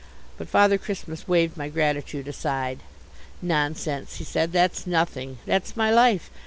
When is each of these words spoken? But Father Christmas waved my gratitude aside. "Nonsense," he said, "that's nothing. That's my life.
But 0.35 0.49
Father 0.49 0.79
Christmas 0.79 1.27
waved 1.27 1.57
my 1.57 1.69
gratitude 1.69 2.27
aside. 2.27 2.79
"Nonsense," 3.39 4.15
he 4.15 4.23
said, 4.23 4.51
"that's 4.51 4.87
nothing. 4.87 5.37
That's 5.45 5.77
my 5.77 5.91
life. 5.91 6.31